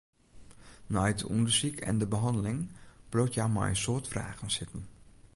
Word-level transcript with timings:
Nei 0.93 1.09
it 1.13 1.21
ûndersyk 1.35 1.77
en 1.89 1.97
de 2.01 2.07
behanneling 2.13 2.61
bliuwt 3.11 3.35
hja 3.35 3.45
mei 3.53 3.71
in 3.73 3.81
soad 3.83 4.05
fragen 4.11 4.49
sitten. 4.57 4.83